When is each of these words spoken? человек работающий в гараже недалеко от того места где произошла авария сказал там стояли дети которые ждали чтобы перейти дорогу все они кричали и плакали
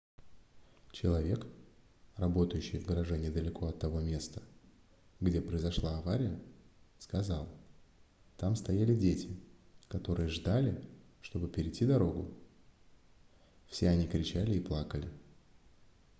человек 0.91 1.45
работающий 2.15 2.79
в 2.79 2.87
гараже 2.87 3.19
недалеко 3.19 3.67
от 3.67 3.77
того 3.77 4.01
места 4.01 4.41
где 5.19 5.43
произошла 5.43 5.99
авария 5.99 6.39
сказал 6.97 7.47
там 8.35 8.55
стояли 8.55 8.95
дети 8.95 9.37
которые 9.89 10.27
ждали 10.27 10.83
чтобы 11.21 11.47
перейти 11.49 11.85
дорогу 11.85 12.33
все 13.67 13.89
они 13.89 14.07
кричали 14.07 14.55
и 14.55 14.59
плакали 14.59 15.07